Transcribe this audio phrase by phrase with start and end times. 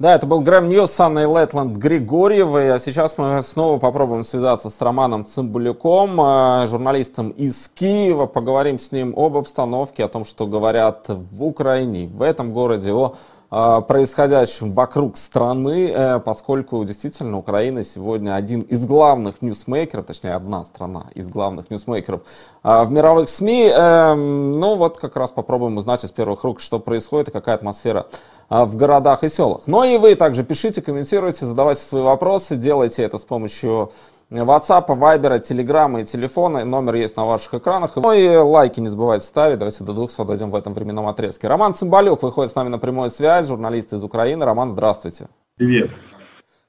[0.00, 2.72] Да, это был Грэм Ньюс с Анной Лэтланд Григорьевой.
[2.72, 8.24] А сейчас мы снова попробуем связаться с Романом Цымбулюком, э, журналистом из Киева.
[8.24, 13.16] Поговорим с ним об обстановке, о том, что говорят в Украине, в этом городе, о
[13.50, 20.64] э, происходящем вокруг страны, э, поскольку действительно Украина сегодня один из главных ньюсмейкеров, точнее одна
[20.64, 22.22] страна из главных ньюсмейкеров
[22.62, 23.70] в мировых СМИ.
[23.74, 28.06] Эм, ну вот как раз попробуем узнать из первых рук, что происходит и какая атмосфера
[28.50, 29.62] а, в городах и селах.
[29.66, 33.92] Но и вы также пишите, комментируйте, задавайте свои вопросы, делайте это с помощью
[34.30, 36.64] WhatsApp, Viber, Telegram и телефона.
[36.64, 37.96] Номер есть на ваших экранах.
[37.96, 39.58] Ну и лайки не забывайте ставить.
[39.58, 41.48] Давайте до 200 дойдем в этом временном отрезке.
[41.48, 44.44] Роман Цымбалюк выходит с нами на прямую связь, журналист из Украины.
[44.44, 45.28] Роман, здравствуйте.
[45.56, 45.90] Привет.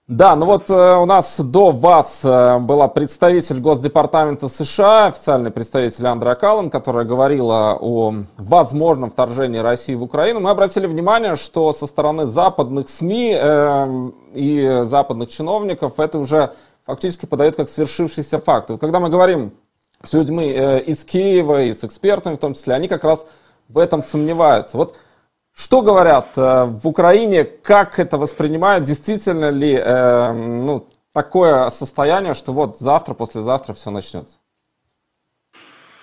[0.07, 6.05] Да, ну вот э, у нас до вас э, была представитель Госдепартамента США, официальный представитель
[6.07, 10.41] Андра Каллен, которая говорила о возможном вторжении России в Украину.
[10.41, 16.51] Мы обратили внимание, что со стороны западных СМИ э, и западных чиновников это уже
[16.91, 18.69] фактически подает как свершившийся факт.
[18.69, 19.53] Вот когда мы говорим
[20.03, 23.25] с людьми э, из Киева и с экспертами в том числе, они как раз
[23.69, 24.75] в этом сомневаются.
[24.75, 24.97] Вот
[25.53, 32.51] что говорят э, в Украине, как это воспринимают, действительно ли э, ну, такое состояние, что
[32.51, 34.39] вот завтра, послезавтра все начнется?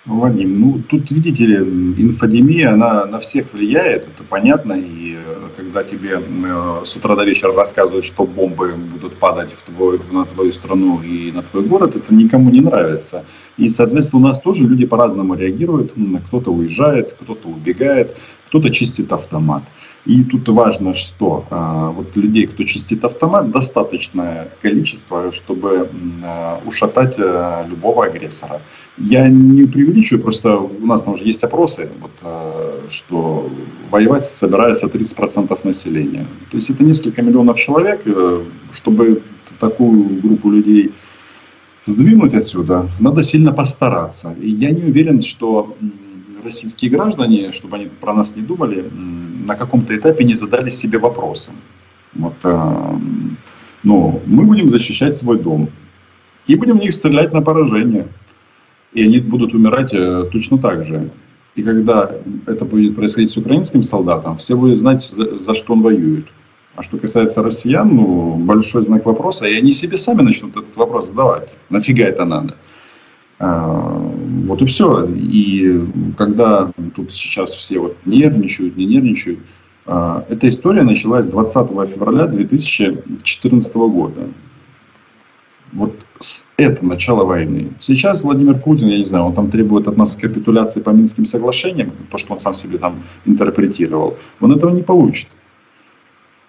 [0.09, 5.83] Вадим, ну тут, видите ли, инфодемия, она на всех влияет, это понятно, и э, когда
[5.83, 10.51] тебе э, с утра до вечера рассказывают, что бомбы будут падать в твой, на твою
[10.51, 13.23] страну и на твой город, это никому не нравится.
[13.57, 15.93] И, соответственно, у нас тоже люди по-разному реагируют,
[16.27, 19.63] кто-то уезжает, кто-то убегает, кто-то чистит автомат.
[20.09, 25.87] И тут важно, что а, вот людей, кто чистит автомат, достаточное количество, чтобы
[26.23, 28.63] а, ушатать а, любого агрессора.
[28.97, 33.51] Я не преувеличиваю, просто у нас там уже есть опросы, вот, а, что
[33.91, 36.25] воевать собирается 30% населения.
[36.49, 39.21] То есть это несколько миллионов человек, э, чтобы
[39.59, 40.91] такую группу людей
[41.83, 44.35] сдвинуть отсюда, надо сильно постараться.
[44.41, 45.75] И я не уверен, что
[46.43, 48.85] российские граждане, чтобы они про нас не думали,
[49.49, 51.55] на каком-то этапе не задали себе вопросом.
[52.13, 52.97] Вот, э,
[53.83, 55.69] ну, мы будем защищать свой дом.
[56.47, 58.07] И будем в них стрелять на поражение.
[58.93, 61.09] И они будут умирать э, точно так же.
[61.55, 62.11] И когда
[62.47, 66.25] это будет происходить с украинским солдатом, все будут знать, за, за что он воюет.
[66.75, 69.47] А что касается россиян, ну, большой знак вопроса.
[69.47, 71.49] И они себе сами начнут этот вопрос задавать.
[71.69, 72.55] Нафига это надо?
[73.39, 74.11] А,
[74.47, 75.05] вот и все.
[75.05, 75.85] И
[76.17, 79.39] когда тут сейчас все вот нервничают, не нервничают,
[79.85, 84.29] а, эта история началась 20 февраля 2014 года.
[85.71, 87.71] Вот с этого начала войны.
[87.79, 91.91] Сейчас Владимир Путин, я не знаю, он там требует от нас капитуляции по Минским соглашениям,
[92.11, 94.17] то, что он сам себе там интерпретировал.
[94.41, 95.29] Он этого не получит.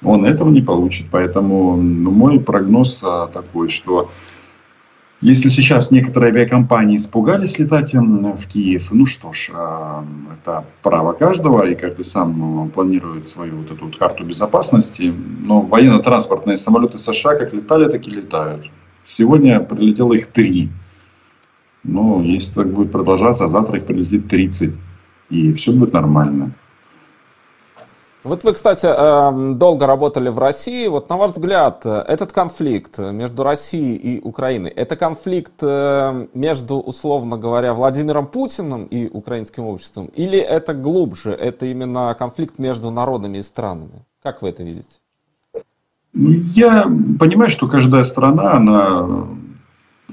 [0.03, 1.07] Он этого не получит.
[1.11, 4.11] Поэтому ну, мой прогноз а, такой, что
[5.21, 11.67] если сейчас некоторые авиакомпании испугались летать в Киев, ну что ж, а, это право каждого,
[11.67, 15.15] и каждый сам ну, планирует свою вот эту вот карту безопасности.
[15.41, 18.71] Но военно-транспортные самолеты США как летали, так и летают.
[19.05, 20.71] Сегодня прилетело их три.
[21.85, 24.73] Но если так будет продолжаться, а завтра их прилетит 30.
[25.29, 26.53] И все будет нормально.
[28.23, 30.87] Вот вы, кстати, эм, долго работали в России.
[30.89, 37.39] Вот на ваш взгляд, этот конфликт между Россией и Украиной, это конфликт э, между, условно
[37.39, 40.07] говоря, Владимиром Путиным и украинским обществом?
[40.09, 44.05] Или это глубже, это именно конфликт между народами и странами?
[44.23, 45.01] Как вы это видите?
[46.13, 46.83] Я
[47.19, 49.29] понимаю, что каждая страна, она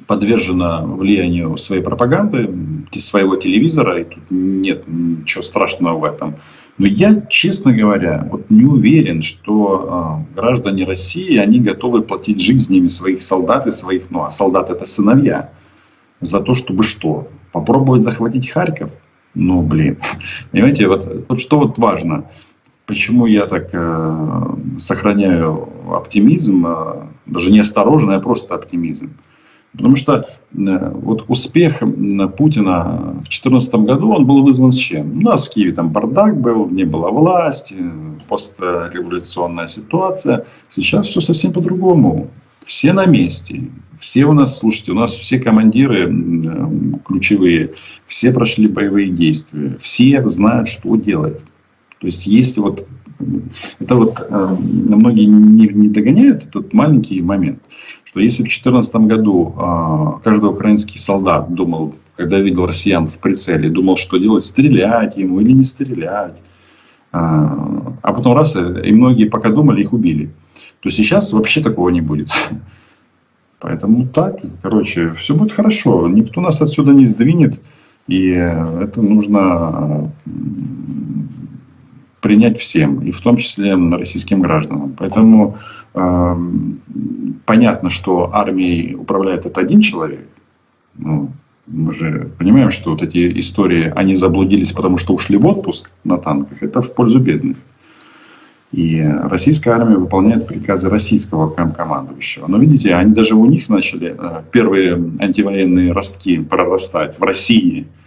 [0.08, 2.50] подвержена влиянию своей пропаганды,
[2.94, 6.36] своего телевизора, и тут нет ничего страшного в этом.
[6.78, 12.88] Но я, честно говоря, вот не уверен, что э, граждане России, они готовы платить жизнями
[12.88, 15.50] своих солдат и своих, ну а солдат это сыновья,
[16.22, 17.28] за то, чтобы что?
[17.52, 19.00] Попробовать захватить Харьков?
[19.34, 19.98] Ну, блин.
[20.52, 22.26] Понимаете, вот, вот что вот важно.
[22.86, 24.46] Почему я так э,
[24.78, 29.10] сохраняю оптимизм, э, даже не осторожный, а просто оптимизм.
[29.74, 31.80] Потому что э, вот успех
[32.38, 35.20] Путина в 2014 году, он был вызван с чем?
[35.20, 37.76] У нас в Киеве там бардак был, не было власти,
[38.28, 40.46] постреволюционная ситуация.
[40.70, 42.30] Сейчас все совсем по-другому.
[42.66, 43.70] Все на месте.
[44.00, 46.16] Все у нас, слушайте, у нас все командиры
[47.06, 47.74] ключевые,
[48.06, 51.40] все прошли боевые действия, все знают, что делать.
[52.00, 52.88] То есть, если вот
[53.80, 57.60] это вот э, многие не, не догоняют этот маленький момент,
[58.04, 63.70] что если в 2014 году э, каждый украинский солдат думал, когда видел россиян в прицеле,
[63.70, 66.38] думал, что делать, стрелять ему или не стрелять, э,
[67.14, 70.30] а потом раз, и многие пока думали, их убили.
[70.82, 72.30] то сейчас вообще такого не будет.
[73.60, 76.08] Поэтому так, короче, все будет хорошо.
[76.08, 77.60] Никто нас отсюда не сдвинет.
[78.08, 80.12] И это нужно
[82.28, 84.94] принять всем, и в том числе российским гражданам.
[84.98, 85.58] Поэтому
[85.94, 86.36] э,
[87.46, 90.28] понятно, что армией управляет это один человек.
[90.98, 91.32] Ну,
[91.68, 96.18] мы же понимаем, что вот эти истории, они заблудились, потому что ушли в отпуск на
[96.18, 97.56] танках, это в пользу бедных.
[98.74, 102.48] И российская армия выполняет приказы российского командующего.
[102.48, 107.88] Но видите, они даже у них начали э, первые антивоенные ростки прорастать в России–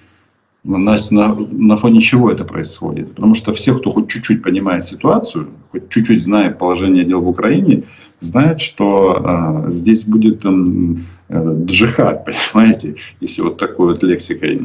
[0.63, 3.15] Значит, на, на фоне чего это происходит?
[3.15, 7.85] Потому что все, кто хоть чуть-чуть понимает ситуацию, хоть чуть-чуть знает положение дел в Украине,
[8.19, 14.61] знает, что э, здесь будет э, джихад, понимаете, если вот такой вот лексикой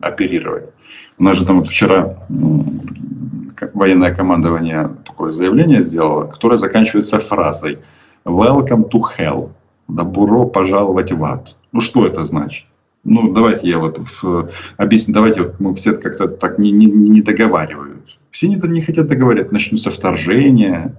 [0.00, 0.70] оперировать.
[1.18, 7.78] У нас же там вот вчера э, военное командование такое заявление сделало, которое заканчивается фразой
[8.24, 9.50] «Welcome to hell».
[9.88, 11.56] Добро пожаловать в ад.
[11.72, 12.66] Ну что это значит?
[13.04, 17.20] Ну, давайте я вот в, объясню, давайте вот мы все как-то так не, не, не
[17.20, 18.18] договаривают.
[18.30, 19.50] Все не, не хотят договаривать.
[19.50, 20.96] Начнутся вторжения.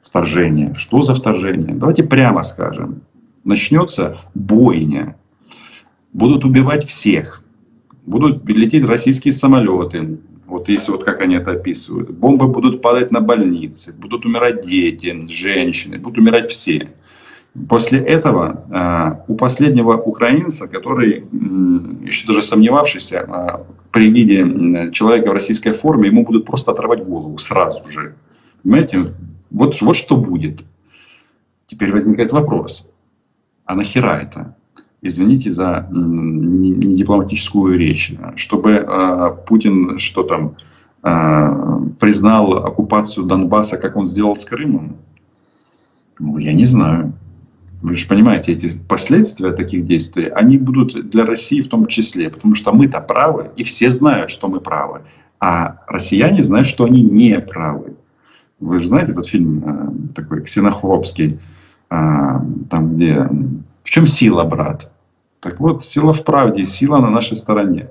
[0.00, 0.74] Вторжение.
[0.74, 1.74] Что за вторжение?
[1.74, 3.02] Давайте прямо скажем.
[3.44, 5.16] Начнется бойня.
[6.12, 7.42] Будут убивать всех.
[8.06, 10.18] Будут лететь российские самолеты.
[10.46, 12.10] Вот если вот как они это описывают.
[12.10, 13.92] Бомбы будут падать на больницы.
[13.92, 15.98] Будут умирать дети, женщины.
[15.98, 16.90] Будут умирать все.
[17.68, 21.24] После этого а, у последнего украинца, который
[22.04, 27.38] еще даже сомневавшийся а, при виде человека в российской форме, ему будут просто отрывать голову
[27.38, 28.14] сразу же.
[28.62, 29.14] Понимаете?
[29.50, 30.64] Вот, вот что будет.
[31.66, 32.86] Теперь возникает вопрос.
[33.64, 34.54] А нахера это?
[35.02, 38.12] Извините за недипломатическую речь.
[38.36, 40.56] Чтобы э, Путин что там
[41.02, 44.98] э, признал оккупацию Донбасса, как он сделал с Крымом?
[46.18, 47.12] Ну, я не знаю.
[47.82, 52.54] Вы же понимаете, эти последствия таких действий, они будут для России в том числе, потому
[52.54, 55.02] что мы-то правы, и все знают, что мы правы.
[55.38, 57.94] А россияне знают, что они не правы.
[58.58, 61.38] Вы же знаете этот фильм э, такой ксенохлопский,
[61.90, 61.94] э,
[62.70, 63.26] там где
[63.82, 64.90] «В чем сила, брат?»
[65.40, 67.88] Так вот, сила в правде, сила на нашей стороне.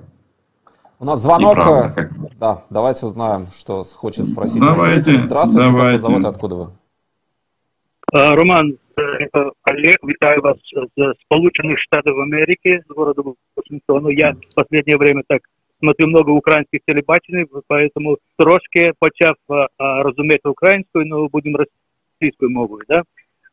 [1.00, 1.56] У нас звонок.
[1.56, 2.12] Неправда, как...
[2.38, 4.60] Да, давайте узнаем, что хочет спросить.
[4.60, 5.98] Давайте, Здравствуйте, давайте.
[5.98, 6.70] как зовут, откуда вы?
[8.12, 8.76] Э, Роман,
[9.69, 10.57] Олег, вітаю вас
[10.97, 13.21] з Сполучених Штатів Америки, з города
[13.55, 14.11] Вашингтону.
[14.11, 15.41] Я в последнее время так
[15.79, 19.35] смотрю много українських телебачень, поэтому трошки почав
[20.03, 23.03] розуміти українською, но будем російською мовою, да?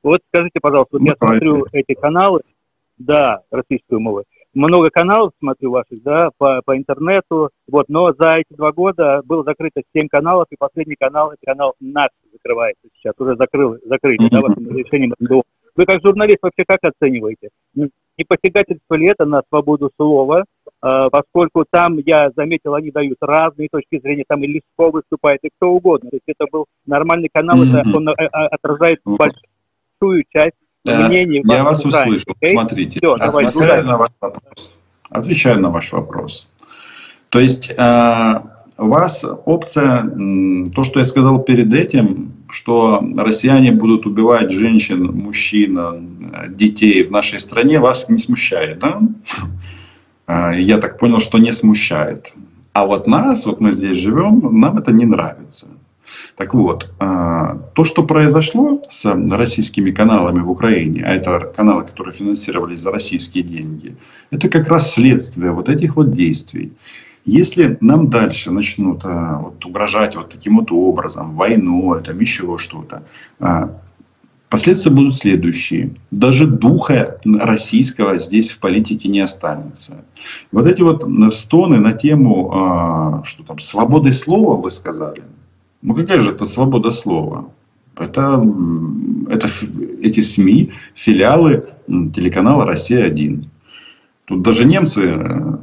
[0.02, 2.40] Вот скажите, пожалуйста, вот я ну, смотрю эти каналы,
[2.98, 4.22] да, российскую мову,
[4.54, 9.44] много каналов смотрю ваших, да, по, по интернету, вот, но за эти два года было
[9.44, 14.30] закрыто 7 каналов, и последний канал, это канал НАЦ закрывается сейчас, уже закрыл, закрыли, mm-hmm.
[14.30, 15.42] да, вашим решением НДО.
[15.77, 17.49] Вы как журналист вообще как оцениваете?
[17.75, 23.69] Не посягательство ли это на свободу слова, э, поскольку там, я заметил, они дают разные
[23.71, 26.09] точки зрения, там и Лиско выступает, и кто угодно.
[26.09, 27.77] То есть это был нормальный канал, mm-hmm.
[27.77, 31.43] это он а, отражает большую часть мнений.
[31.45, 32.33] Я вас услышал.
[32.43, 34.77] Смотрите, Все, отвечаю, на ваш вопрос.
[35.11, 36.49] отвечаю на ваш вопрос.
[37.29, 38.41] То есть э,
[38.79, 40.09] у вас опция,
[40.73, 47.11] то, что я сказал перед этим, что россияне будут убивать женщин, мужчин, э, детей в
[47.11, 49.01] нашей стране, вас не смущает, да?
[50.27, 52.33] Э, я так понял, что не смущает.
[52.73, 55.67] А вот нас, вот мы здесь живем, нам это не нравится.
[56.35, 62.13] Так вот, а, то, что произошло с российскими каналами в Украине, а это каналы, которые
[62.13, 63.95] финансировались за российские деньги,
[64.29, 66.73] это как раз следствие вот этих вот действий.
[67.27, 73.03] Если нам дальше начнут а, вот, угрожать вот таким вот образом, войной, там еще что-то,
[73.41, 73.69] а,
[74.47, 75.93] последствия будут следующие.
[76.09, 80.05] Даже духа российского здесь в политике не останется.
[80.53, 85.21] Вот эти вот стоны на тему, что там, свободы слова, вы сказали,
[85.81, 87.49] ну какая же это свобода слова?
[87.97, 88.41] Это,
[89.29, 89.49] это
[90.01, 93.47] эти СМИ, филиалы телеканала «Россия-1».
[94.27, 95.57] Тут даже немцы э,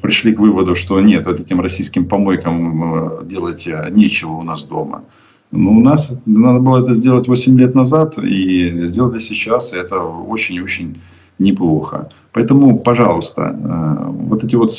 [0.00, 4.64] пришли к выводу, что нет, вот этим российским помойкам э, делать э, нечего у нас
[4.64, 5.04] дома.
[5.52, 10.00] Но у нас надо было это сделать 8 лет назад, и сделали сейчас, и это
[10.00, 11.00] очень-очень
[11.38, 12.10] неплохо.
[12.32, 13.56] Поэтому, пожалуйста,
[14.10, 14.72] вот эти вот...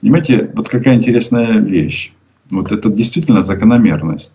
[0.00, 2.12] Понимаете, вот какая интересная вещь.
[2.50, 4.32] Вот это действительно закономерность.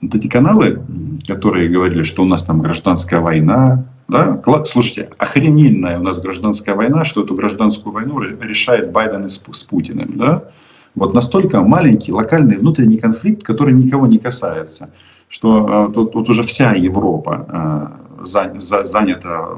[0.00, 0.82] Вот эти каналы,
[1.26, 7.04] которые говорили, что у нас там гражданская война, да, слушайте, охрененная у нас гражданская война,
[7.04, 10.50] что эту гражданскую войну решает Байден с, с Путиным, да?
[10.94, 14.90] Вот настолько маленький локальный внутренний конфликт, который никого не касается.
[15.28, 17.92] что тут, тут уже вся Европа
[18.24, 19.48] занята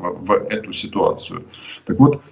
[0.00, 1.42] в, в эту ситуацию.
[1.86, 2.22] Так вот,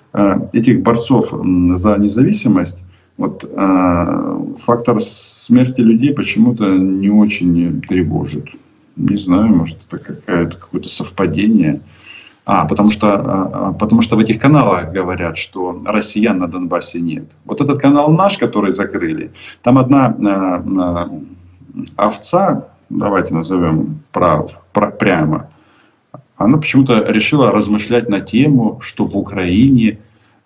[0.52, 2.78] этих борцов за независимость
[3.16, 8.48] вот э, фактор смерти людей почему-то не очень тревожит.
[8.96, 11.80] Не знаю, может это какое-то какое-то совпадение.
[12.44, 17.24] А, потому что, а, потому что в этих каналах говорят, что россиян на Донбассе нет.
[17.44, 21.10] Вот этот канал наш, который закрыли, там одна а,
[21.96, 25.50] овца, давайте назовем прав, прямо,
[26.36, 29.98] она почему-то решила размышлять на тему, что в Украине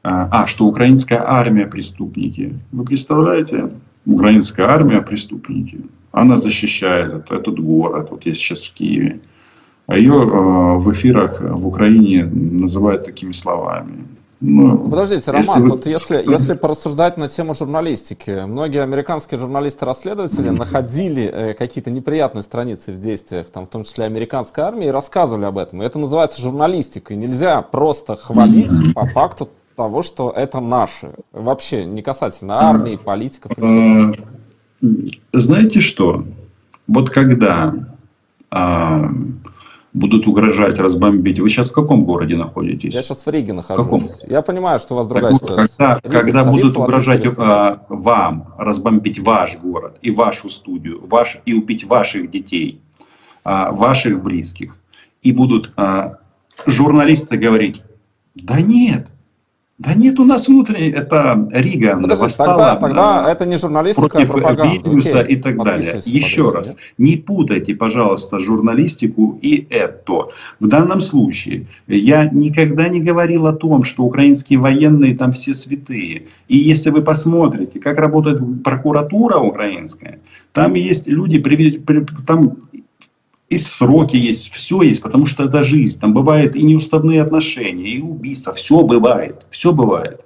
[0.02, 2.58] а, а, что украинская армия преступники.
[2.72, 3.70] Вы представляете?
[4.06, 5.82] Украинская армия преступники.
[6.12, 8.08] Она защищает этот город.
[8.10, 9.20] Вот я сейчас в Киеве.
[9.86, 14.06] А ее э, в эфирах в Украине называют такими словами.
[14.40, 21.24] Ну, Подождите, Роман, если вот если, если порассуждать на тему журналистики, многие американские журналисты-расследователи находили
[21.24, 25.58] э, какие-то неприятные страницы в действиях, там, в том числе американской армии, и рассказывали об
[25.58, 25.82] этом.
[25.82, 27.16] И это называется журналистикой.
[27.16, 31.10] Нельзя просто хвалить по факту того, что это наши.
[31.32, 33.52] Вообще не касательно армии, политиков.
[33.58, 34.14] Или э,
[35.32, 36.24] Знаете что?
[36.86, 37.74] Вот когда
[38.50, 39.10] а,
[39.92, 41.40] будут угрожать разбомбить.
[41.40, 42.94] Вы сейчас в каком городе находитесь?
[42.94, 43.84] Я сейчас в Риге нахожусь.
[43.84, 44.02] Каком?
[44.28, 45.76] Я понимаю, что у вас другая так ситуация.
[45.76, 51.54] Когда, Рига, когда будут угрожать а, вам разбомбить ваш город и вашу студию, ваш, и
[51.54, 52.80] убить ваших детей,
[53.42, 54.76] а, ваших близких,
[55.22, 56.18] и будут а,
[56.66, 57.82] журналисты говорить,
[58.34, 59.08] да нет,
[59.80, 64.30] да нет, у нас внутренний, это Рига Подожди, восстала тогда, тогда это не журналистика, против
[64.30, 64.74] а пропаганда.
[64.74, 66.02] Вильнюса и так далее.
[66.04, 70.28] Еще раз, не путайте, пожалуйста, журналистику и это.
[70.60, 76.24] В данном случае я никогда не говорил о том, что украинские военные там все святые.
[76.48, 80.18] И если вы посмотрите, как работает прокуратура украинская,
[80.52, 81.38] там есть люди,
[82.26, 82.58] там
[83.50, 86.00] и сроки есть, все есть, потому что это жизнь.
[86.00, 90.20] Там бывают и неуставные отношения, и убийства, все бывает, все бывает.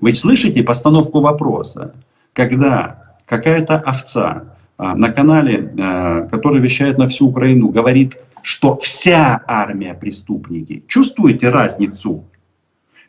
[0.00, 1.94] Вы слышите постановку вопроса,
[2.32, 9.42] когда какая-то овца а, на канале, а, который вещает на всю Украину, говорит, что вся
[9.46, 10.82] армия преступники.
[10.88, 12.24] Чувствуете разницу?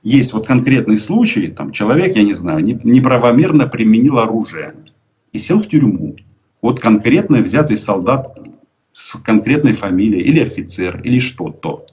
[0.03, 4.73] Есть вот конкретный случай, там человек, я не знаю, неправомерно применил оружие
[5.31, 6.17] и сел в тюрьму.
[6.61, 8.37] Вот конкретно взятый солдат
[8.93, 11.85] с конкретной фамилией, или офицер, или что-то.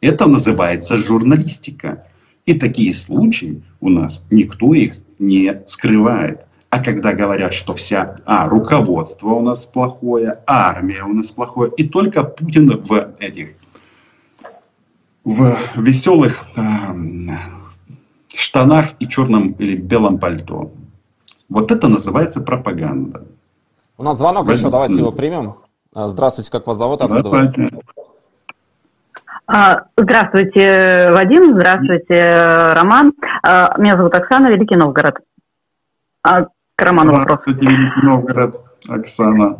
[0.00, 2.06] Это называется журналистика.
[2.46, 6.44] И такие случаи у нас никто их не скрывает.
[6.70, 11.88] А когда говорят, что вся, а, руководство у нас плохое, армия у нас плохое, и
[11.88, 13.50] только Путин в этих,
[15.24, 16.60] в веселых э,
[18.34, 20.72] штанах и черном или белом пальто.
[21.48, 23.26] Вот это называется пропаганда.
[23.96, 24.60] У нас звонок Возьм...
[24.60, 25.54] еще, давайте его примем.
[25.94, 27.00] А, здравствуйте, как вас зовут?
[27.02, 27.78] Откуда Здравствуйте.
[29.46, 31.54] А, здравствуйте, Вадим.
[31.54, 32.34] Здравствуйте,
[32.74, 33.12] Роман.
[33.42, 35.18] А, меня зовут Оксана, Великий Новгород.
[36.22, 36.48] К
[36.78, 37.40] Роману вопрос.
[37.42, 39.58] Здравствуйте, Великий Новгород, Оксана.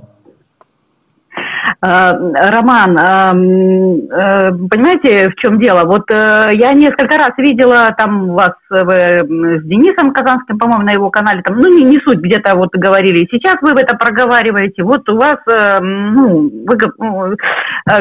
[1.82, 2.12] Э,
[2.50, 5.84] Роман, эм, э, понимаете, в чем дело?
[5.84, 11.42] Вот э, я несколько раз видела там вас с Денисом Казанским, по-моему, на его канале,
[11.42, 15.36] там, ну, не, не суть, где-то вот говорили, сейчас вы это проговариваете, вот у вас,
[15.80, 17.36] ну, вы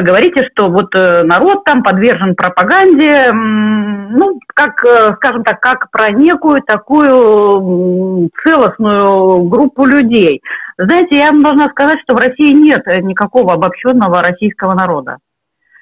[0.02, 3.30] говорите, что вот народ там подвержен пропаганде,
[4.10, 4.84] ну, как,
[5.16, 10.42] скажем так, как про некую такую целостную группу людей.
[10.78, 15.18] Знаете, я вам должна сказать, что в России нет никакого обобщенного российского народа.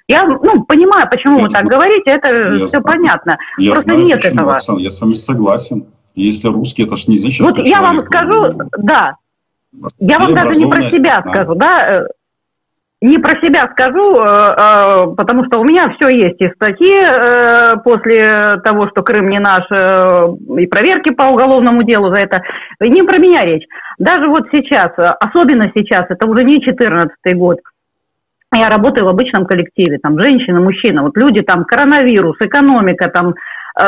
[0.09, 2.85] Я ну, понимаю, почему я вы так говорите, это я все знаю.
[2.85, 3.39] понятно.
[3.57, 4.55] Я Просто знаю, нет почему, этого.
[4.55, 5.87] Оксана, я с вами согласен.
[6.15, 9.17] Если русский, это же не значит, вот что я вам скажу, да.
[9.99, 12.07] Я вам даже не про себя скажу, да.
[13.03, 17.83] Э, не про себя скажу, э, э, потому что у меня все есть и статьи
[17.85, 19.67] после того, что Крым не наш,
[20.59, 22.43] и проверки по уголовному делу за это.
[22.81, 23.67] Не про меня речь.
[23.99, 27.59] Даже вот сейчас, особенно сейчас, это уже не 14 год,
[28.55, 33.35] я работаю в обычном коллективе, там женщины, мужчины, вот люди там, коронавирус, экономика, там,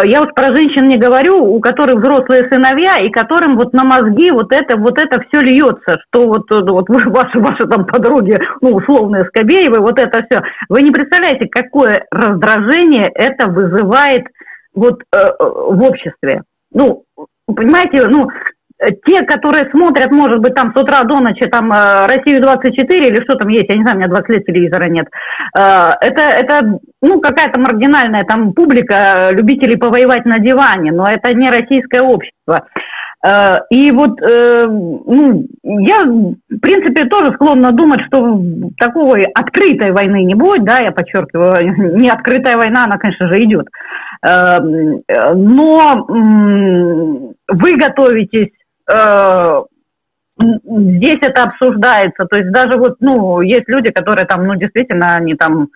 [0.05, 4.31] я вот про женщин не говорю, у которых взрослые сыновья, и которым вот на мозги
[4.31, 8.77] вот это, вот это все льется, что вот, вот вы, ваши, ваши там подруги, ну,
[8.77, 10.43] условные Скобеевы, вот это все.
[10.69, 14.25] Вы не представляете, какое раздражение это вызывает
[14.75, 16.43] вот э, в обществе.
[16.73, 17.05] Ну,
[17.47, 18.29] понимаете, ну,
[19.07, 23.37] те, которые смотрят, может быть, там с утра до ночи, там, э, Россию-24 или что
[23.37, 25.07] там есть, я не знаю, у меня 20 лет телевизора нет,
[25.57, 25.61] э,
[26.01, 32.01] это, это ну, какая-то маргинальная там публика любителей повоевать на диване, но это не российское
[32.01, 32.67] общество.
[33.25, 38.43] Э, и вот, э, ну, я, в принципе, тоже склонна думать, что
[38.79, 43.67] такой открытой войны не будет, да, я подчеркиваю, не открытая война, она, конечно же, идет.
[44.27, 44.59] Э,
[45.35, 46.05] но
[47.49, 48.51] вы готовитесь,
[50.37, 55.35] здесь это обсуждается, то есть даже вот, ну, есть люди, которые там, ну, действительно, они
[55.35, 55.69] там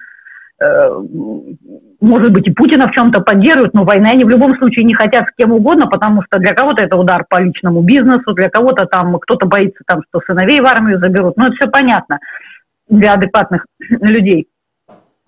[2.00, 5.24] может быть, и Путина в чем-то поддерживают, но войны они в любом случае не хотят
[5.24, 9.18] с кем угодно, потому что для кого-то это удар по личному бизнесу, для кого-то там
[9.18, 11.36] кто-то боится, там, что сыновей в армию заберут.
[11.36, 12.18] Ну, это все понятно
[12.88, 14.48] для адекватных людей.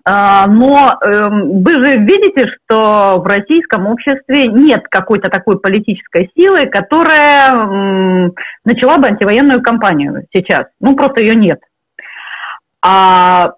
[0.03, 6.67] А, но э, вы же видите, что в российском обществе нет какой-то такой политической силы,
[6.67, 8.31] которая
[8.65, 10.65] начала бы антивоенную кампанию сейчас.
[10.79, 11.59] Ну, просто ее нет.
[12.83, 13.53] А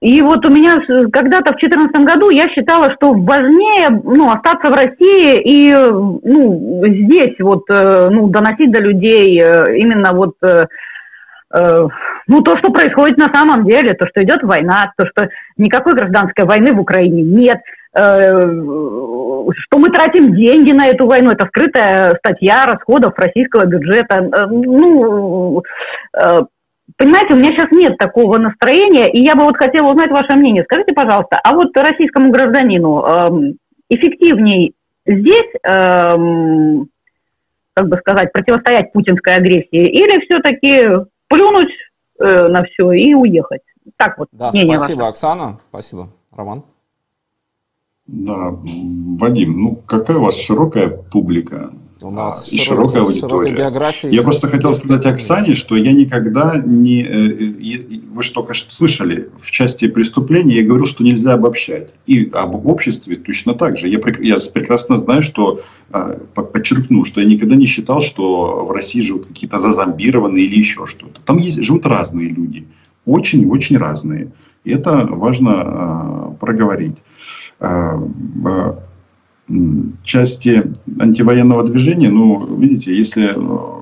[0.00, 0.76] и вот у меня
[1.10, 7.34] когда-то в 2014 году я считала, что важнее ну, остаться в России и ну, здесь
[7.40, 10.66] вот э, ну, доносить до людей э, именно вот э,
[11.50, 16.44] ну, то, что происходит на самом деле, то, что идет война, то, что никакой гражданской
[16.44, 17.60] войны в Украине нет,
[17.94, 24.46] что мы тратим деньги на эту войну, это скрытая статья расходов российского бюджета.
[24.50, 25.62] Ну,
[26.96, 30.64] Понимаете, у меня сейчас нет такого настроения, и я бы вот хотела узнать ваше мнение.
[30.64, 33.54] Скажите, пожалуйста, а вот российскому гражданину э,
[33.90, 34.74] эффективней
[35.06, 36.16] здесь, э,
[37.74, 41.70] как бы сказать, противостоять путинской агрессии, или все-таки плюнуть
[42.18, 43.62] э, на все и уехать?
[43.96, 45.10] Так вот, да, мнение спасибо, ваше.
[45.10, 45.60] Оксана.
[45.70, 46.08] Спасибо.
[46.32, 46.64] Роман?
[48.06, 48.50] Да,
[49.18, 51.72] Вадим, ну какая у вас широкая публика?
[52.00, 53.52] У нас и широкая, аудитория.
[53.52, 57.02] География я просто хотел сказать Оксане, что я никогда не...
[57.02, 61.90] Э, вы же только что слышали, в части преступления я говорил, что нельзя обобщать.
[62.06, 63.88] И об обществе точно так же.
[63.88, 65.60] Я, я прекрасно знаю, что...
[65.90, 70.86] А, подчеркну, что я никогда не считал, что в России живут какие-то зазомбированные или еще
[70.86, 71.20] что-то.
[71.22, 72.66] Там есть, живут разные люди.
[73.06, 74.30] Очень-очень разные.
[74.64, 76.96] И это важно а, проговорить
[77.58, 77.98] а,
[80.02, 83.78] части антивоенного движения, ну, видите, если э,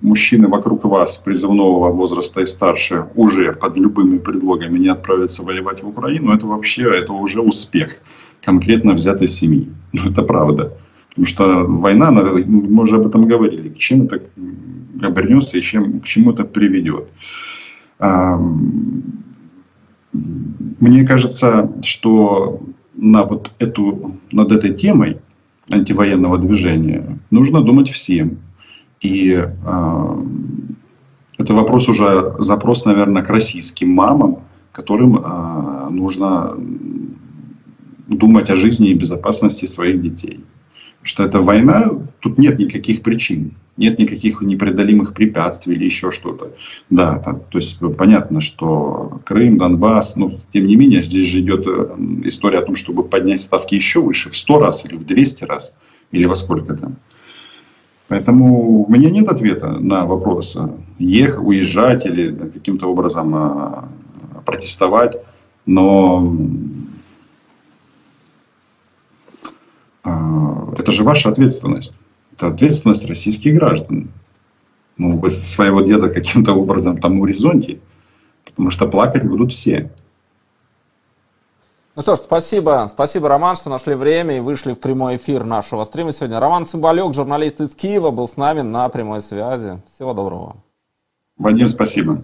[0.00, 5.88] мужчины вокруг вас призывного возраста и старше уже под любыми предлогами не отправятся воевать в
[5.88, 7.96] Украину, это вообще это уже успех
[8.42, 9.68] конкретно взятой семьи.
[9.92, 10.72] Ну, это правда.
[11.08, 14.22] Потому что война, мы уже об этом говорили, к чему это
[15.02, 17.08] обернется и чем, к чему это приведет.
[20.12, 22.60] Мне кажется, что
[22.94, 25.18] на вот эту, над этой темой
[25.70, 28.38] антивоенного движения нужно думать всем.
[29.00, 30.24] И э,
[31.38, 34.40] это вопрос уже, запрос, наверное, к российским мамам,
[34.72, 36.56] которым э, нужно
[38.08, 40.40] думать о жизни и безопасности своих детей.
[41.02, 46.52] Что эта война, тут нет никаких причин нет никаких непреодолимых препятствий или еще что-то.
[46.90, 51.66] Да, там, то есть понятно, что Крым, Донбасс, но тем не менее здесь же идет
[51.66, 55.44] э, история о том, чтобы поднять ставки еще выше, в 100 раз или в 200
[55.44, 55.74] раз,
[56.12, 56.96] или во сколько там.
[58.08, 63.82] Поэтому у меня нет ответа на вопрос, э, ехать, уезжать или каким-то образом э,
[64.44, 65.16] протестовать.
[65.64, 66.36] Но
[70.78, 71.94] это же ваша ответственность
[72.40, 74.10] это ответственность российских граждан.
[74.96, 77.80] Ну, вы своего деда каким-то образом там урезоньте,
[78.44, 79.90] потому что плакать будут все.
[81.96, 82.86] Ну что ж, спасибо.
[82.88, 86.40] Спасибо, Роман, что нашли время и вышли в прямой эфир нашего стрима сегодня.
[86.40, 89.82] Роман Цымбалюк, журналист из Киева, был с нами на прямой связи.
[89.94, 90.56] Всего доброго.
[91.36, 92.22] Вадим, спасибо.